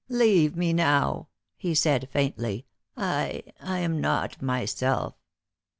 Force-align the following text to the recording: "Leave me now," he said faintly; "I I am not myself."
"Leave 0.09 0.55
me 0.57 0.73
now," 0.73 1.27
he 1.57 1.75
said 1.75 2.09
faintly; 2.11 2.65
"I 2.97 3.43
I 3.59 3.77
am 3.81 4.01
not 4.01 4.41
myself." 4.41 5.13